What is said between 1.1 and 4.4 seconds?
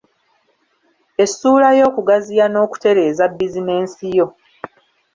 Essuula y’okugaziya n’okutereeza bizinensi yo.